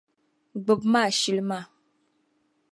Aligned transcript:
Gbibimi 0.65 0.99
ashili 1.07 1.41
maa. 1.49 1.65